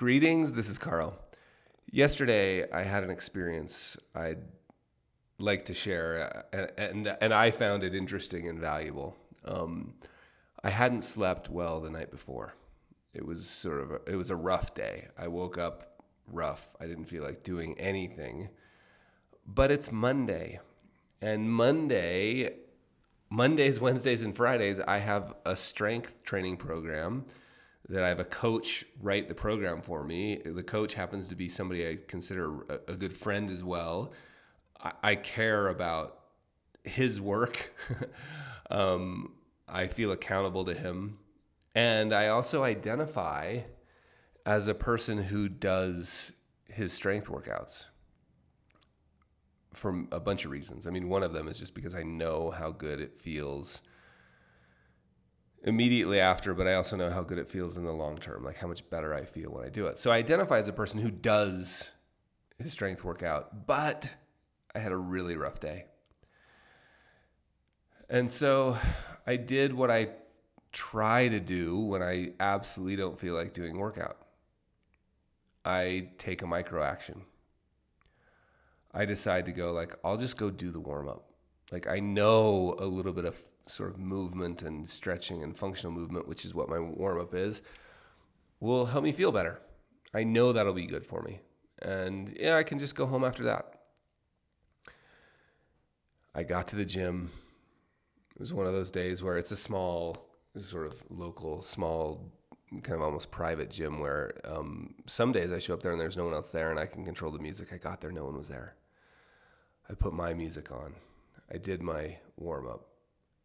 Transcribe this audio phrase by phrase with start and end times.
[0.00, 1.14] Greetings, this is Carl.
[1.90, 4.38] Yesterday, I had an experience I'd
[5.38, 9.14] like to share, uh, and, and, and I found it interesting and valuable.
[9.44, 9.92] Um,
[10.64, 12.54] I hadn't slept well the night before.
[13.12, 15.08] It was sort of a, it was a rough day.
[15.18, 16.74] I woke up rough.
[16.80, 18.48] I didn't feel like doing anything.
[19.46, 20.60] But it's Monday,
[21.20, 22.54] and Monday,
[23.28, 27.26] Mondays, Wednesdays, and Fridays, I have a strength training program
[27.88, 30.40] that I have a coach write the program for me.
[30.44, 34.12] The coach happens to be somebody I consider a, a good friend as well.
[34.80, 36.18] I, I care about
[36.84, 37.74] his work.
[38.70, 39.32] um,
[39.68, 41.18] I feel accountable to him.
[41.74, 43.60] And I also identify
[44.44, 46.32] as a person who does
[46.68, 47.84] his strength workouts
[49.72, 50.86] for a bunch of reasons.
[50.86, 53.82] I mean, one of them is just because I know how good it feels
[55.62, 58.56] immediately after, but I also know how good it feels in the long term, like
[58.56, 59.98] how much better I feel when I do it.
[59.98, 61.90] So I identify as a person who does
[62.58, 64.08] his strength workout, but
[64.74, 65.86] I had a really rough day.
[68.08, 68.76] And so
[69.26, 70.08] I did what I
[70.72, 74.18] try to do when I absolutely don't feel like doing workout.
[75.64, 77.22] I take a micro action.
[78.92, 81.29] I decide to go like I'll just go do the warm up.
[81.70, 86.26] Like I know a little bit of sort of movement and stretching and functional movement,
[86.26, 87.62] which is what my warm up is,
[88.58, 89.60] will help me feel better.
[90.12, 91.40] I know that'll be good for me.
[91.82, 93.80] And yeah, I can just go home after that.
[96.34, 97.30] I got to the gym.
[98.34, 100.16] It was one of those days where it's a small,
[100.56, 102.32] sort of local, small,
[102.82, 106.16] kind of almost private gym where um, some days I show up there and there's
[106.16, 107.72] no one else there and I can control the music.
[107.72, 108.74] I got there, no one was there.
[109.88, 110.94] I put my music on.
[111.52, 112.88] I did my warm up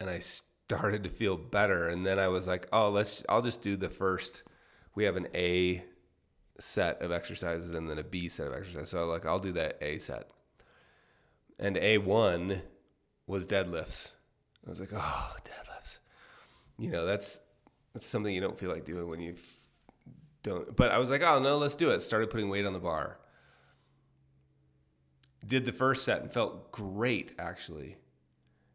[0.00, 1.88] and I started to feel better.
[1.88, 4.42] And then I was like, oh, let's, I'll just do the first.
[4.94, 5.84] We have an A
[6.60, 8.90] set of exercises and then a B set of exercises.
[8.90, 10.30] So like, I'll do that A set.
[11.58, 12.60] And A1
[13.26, 14.10] was deadlifts.
[14.66, 15.98] I was like, oh, deadlifts.
[16.78, 17.40] You know, that's
[17.92, 19.36] that's something you don't feel like doing when you
[20.42, 20.74] don't.
[20.74, 22.00] But I was like, oh no, let's do it.
[22.00, 23.18] Started putting weight on the bar.
[25.44, 27.96] Did the first set and felt great actually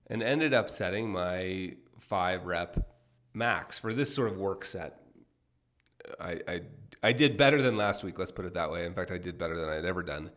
[0.09, 2.89] and ended up setting my five rep
[3.33, 4.99] max for this sort of work set.
[6.19, 6.61] I, I,
[7.03, 8.85] I did better than last week, let's put it that way.
[8.85, 10.31] In fact, I did better than I'd ever done.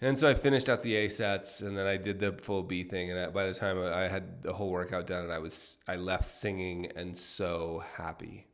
[0.00, 2.82] And so I finished out the A sets, and then I did the full B
[2.82, 3.12] thing.
[3.12, 6.24] And by the time I had the whole workout done, and I was I left
[6.24, 8.48] singing and so happy.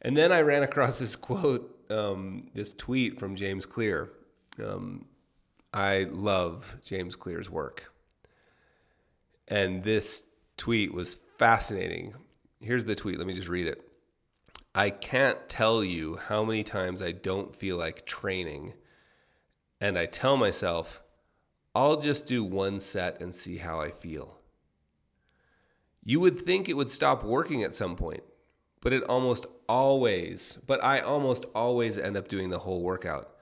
[0.00, 4.12] And then I ran across this quote, um, this tweet from James Clear.
[4.62, 5.06] Um,
[5.74, 7.92] I love James Clear's work.
[9.48, 10.22] And this
[10.56, 12.14] tweet was fascinating.
[12.60, 13.18] Here's the tweet.
[13.18, 13.82] Let me just read it.
[14.72, 18.74] I can't tell you how many times I don't feel like training.
[19.80, 21.02] And I tell myself,
[21.74, 24.38] I'll just do one set and see how I feel.
[26.04, 28.22] You would think it would stop working at some point,
[28.80, 33.33] but it almost always, but I almost always end up doing the whole workout.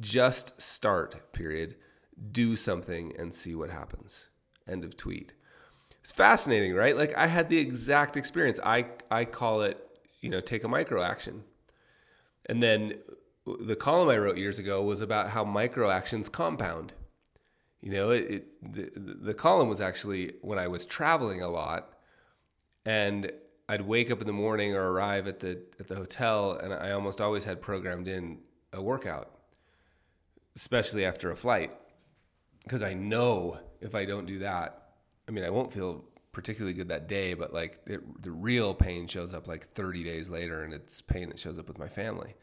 [0.00, 1.76] Just start, period.
[2.32, 4.28] Do something and see what happens.
[4.66, 5.34] End of tweet.
[6.00, 6.96] It's fascinating, right?
[6.96, 8.60] Like I had the exact experience.
[8.64, 9.78] I I call it,
[10.20, 11.44] you know, take a micro action.
[12.46, 12.94] And then
[13.60, 16.92] the column I wrote years ago was about how micro actions compound.
[17.80, 21.92] You know, it, it the, the column was actually when I was traveling a lot
[22.84, 23.30] and
[23.68, 26.92] I'd wake up in the morning or arrive at the at the hotel and I
[26.92, 28.38] almost always had programmed in
[28.72, 29.30] a workout,
[30.58, 31.70] especially after a flight,
[32.64, 34.88] because I know if I don't do that,
[35.28, 39.06] I mean, I won't feel particularly good that day, but like it, the real pain
[39.06, 42.34] shows up like 30 days later, and it's pain that shows up with my family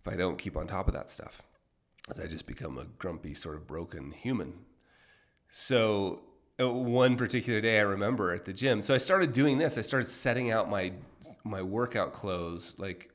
[0.00, 1.42] if I don't keep on top of that stuff,
[2.08, 4.60] as I just become a grumpy, sort of broken human.
[5.50, 6.20] So
[6.60, 8.82] uh, one particular day, I remember at the gym.
[8.82, 9.76] So I started doing this.
[9.76, 10.92] I started setting out my
[11.42, 13.10] my workout clothes like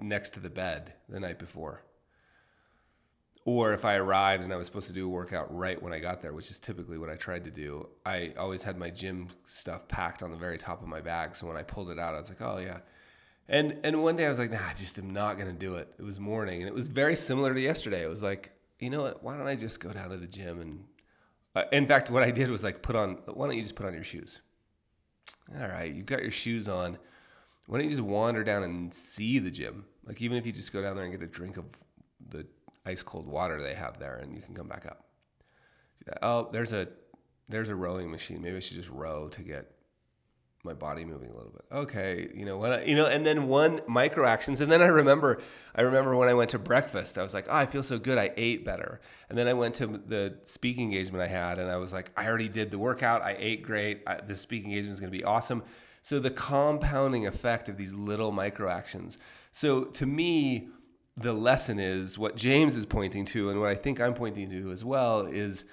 [0.00, 1.84] next to the bed the night before
[3.46, 6.00] or if I arrived and I was supposed to do a workout right when I
[6.00, 9.28] got there, which is typically what I tried to do, I always had my gym
[9.44, 11.36] stuff packed on the very top of my bag.
[11.36, 12.80] So when I pulled it out, I was like, oh yeah.
[13.48, 15.88] And and one day I was like, nah, I just am not gonna do it.
[15.96, 18.02] It was morning, and it was very similar to yesterday.
[18.02, 18.50] It was like,
[18.80, 19.22] you know what?
[19.22, 20.84] Why don't I just go down to the gym and,
[21.54, 23.18] uh, in fact, what I did was like put on.
[23.26, 24.40] Why don't you just put on your shoes?
[25.56, 26.98] All right, you've got your shoes on.
[27.66, 29.84] Why don't you just wander down and see the gym?
[30.04, 31.66] Like even if you just go down there and get a drink of
[32.28, 32.44] the
[32.86, 35.04] ice cold water they have there, and you can come back up.
[36.22, 36.88] Oh, there's a
[37.48, 38.40] there's a rowing machine.
[38.42, 39.72] Maybe I should just row to get
[40.66, 41.64] my body moving a little bit.
[41.72, 42.86] Okay, you know what?
[42.86, 45.40] You know, and then one micro actions, and then I remember,
[45.74, 48.18] I remember when I went to breakfast, I was like, oh, I feel so good,
[48.18, 51.76] I ate better, and then I went to the speaking engagement I had, and I
[51.76, 55.00] was like, I already did the workout, I ate great, I, the speaking engagement is
[55.00, 55.62] going to be awesome.
[56.02, 59.18] So the compounding effect of these little micro actions.
[59.52, 60.68] So to me,
[61.16, 64.70] the lesson is what James is pointing to, and what I think I'm pointing to
[64.70, 65.64] as well is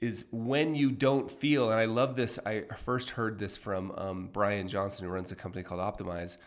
[0.00, 2.38] is when you don't feel, and I love this.
[2.46, 6.38] I first heard this from um, Brian Johnson, who runs a company called Optimize,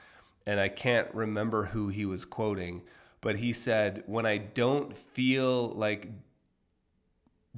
[0.48, 2.81] and I can't remember who he was quoting,
[3.22, 6.10] but he said, "When I don't feel like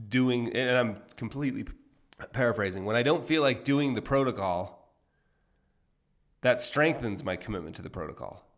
[0.10, 1.66] doing," and I'm completely
[2.34, 4.92] paraphrasing, "When I don't feel like doing the protocol,
[6.42, 8.51] that strengthens my commitment to the protocol."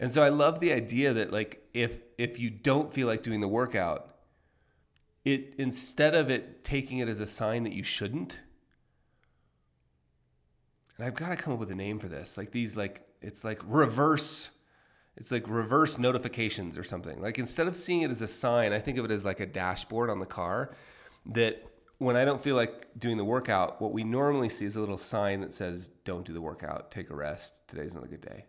[0.00, 3.40] And so I love the idea that like if if you don't feel like doing
[3.40, 4.10] the workout
[5.24, 8.40] it instead of it taking it as a sign that you shouldn't
[10.96, 13.44] and i've got to come up with a name for this like these like it's
[13.44, 14.50] like reverse
[15.16, 17.20] it's like reverse notifications or something.
[17.20, 19.46] Like instead of seeing it as a sign i think of it as like a
[19.46, 20.70] dashboard on the car
[21.26, 21.62] that
[21.98, 24.96] when i don't feel like doing the workout what we normally see is a little
[24.96, 26.90] sign that says don't do the workout.
[26.90, 27.60] Take a rest.
[27.68, 28.46] Today's not a good day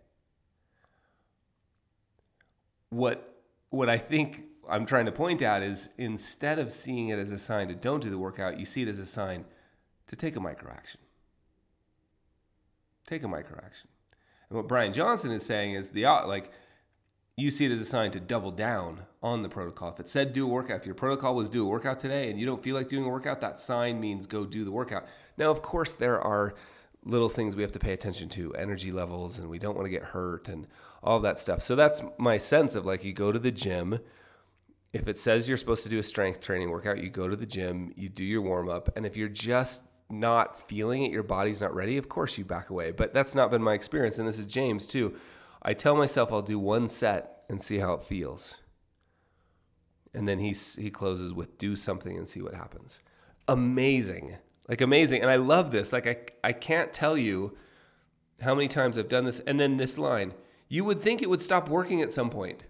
[2.91, 3.41] what
[3.71, 7.37] what i think I'm trying to point out is instead of seeing it as a
[7.39, 9.43] sign to don't do the workout, you see it as a sign
[10.07, 11.01] to take a micro action.
[13.05, 13.89] Take a micro action.
[14.49, 16.51] And what Brian Johnson is saying is the like
[17.35, 19.89] you see it as a sign to double down on the protocol.
[19.89, 22.39] If it said do a workout, if your protocol was do a workout today and
[22.39, 25.05] you don't feel like doing a workout, that sign means go do the workout.
[25.37, 26.53] Now, of course, there are
[27.03, 29.91] little things we have to pay attention to, energy levels, and we don't want to
[29.91, 30.67] get hurt and
[31.03, 31.61] all that stuff.
[31.61, 33.99] So that's my sense of like you go to the gym
[34.93, 37.45] if it says you're supposed to do a strength training workout, you go to the
[37.45, 41.61] gym, you do your warm up, and if you're just not feeling it, your body's
[41.61, 42.91] not ready, of course you back away.
[42.91, 45.15] But that's not been my experience, and this is James too.
[45.61, 48.55] I tell myself I'll do one set and see how it feels.
[50.13, 52.99] And then he he closes with do something and see what happens.
[53.47, 54.37] Amazing.
[54.67, 55.21] Like amazing.
[55.21, 55.91] And I love this.
[55.91, 57.57] Like I I can't tell you
[58.41, 60.33] how many times I've done this and then this line.
[60.69, 62.65] You would think it would stop working at some point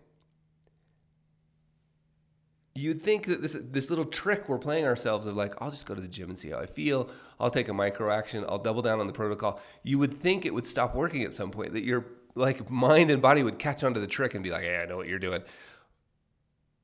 [2.74, 5.94] you'd think that this this little trick we're playing ourselves of like I'll just go
[5.94, 7.10] to the gym and see how I feel.
[7.40, 8.46] I'll take a micro action.
[8.48, 9.60] I'll double down on the protocol.
[9.84, 12.06] You would think it would stop working at some point that your
[12.36, 14.98] like mind and body would catch onto the trick and be like, "Yeah, I know
[14.98, 15.44] what you're doing."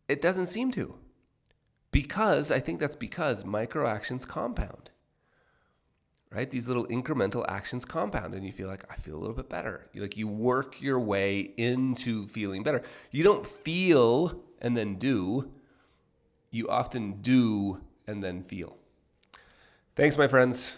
[0.07, 0.95] It doesn't seem to.
[1.92, 4.89] Because I think that's because micro actions compound.
[6.29, 6.51] Right?
[6.51, 9.88] These little incremental actions compound and you feel like I feel a little bit better.
[9.94, 12.81] You like you work your way into feeling better.
[13.12, 15.51] You don't feel and then do
[16.51, 18.77] you often do and then feel.
[19.95, 20.75] Thanks, my friends.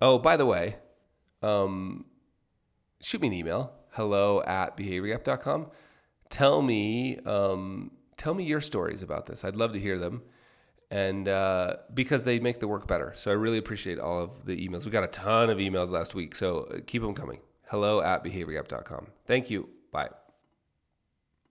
[0.00, 0.76] Oh, by the way,
[1.42, 2.04] um,
[3.00, 5.66] shoot me an email hello at behaviorgap.com.
[6.28, 9.44] Tell me, um, tell me your stories about this.
[9.44, 10.22] I'd love to hear them.
[10.90, 13.12] And uh, because they make the work better.
[13.16, 14.84] So I really appreciate all of the emails.
[14.84, 16.34] We got a ton of emails last week.
[16.34, 17.40] So uh, keep them coming.
[17.68, 19.06] Hello at behaviorgap.com.
[19.26, 19.68] Thank you.
[19.92, 20.19] Bye.